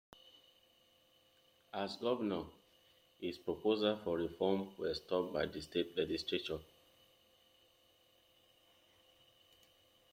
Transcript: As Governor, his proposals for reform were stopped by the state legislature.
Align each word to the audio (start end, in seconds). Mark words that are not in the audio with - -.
As 1.75 1.95
Governor, 1.97 2.45
his 3.19 3.37
proposals 3.37 3.99
for 4.03 4.17
reform 4.17 4.75
were 4.79 4.95
stopped 4.95 5.31
by 5.31 5.45
the 5.45 5.61
state 5.61 5.95
legislature. 5.95 6.57